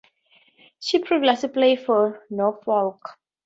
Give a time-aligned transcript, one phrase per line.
[0.79, 3.19] She previously played for Norfolk.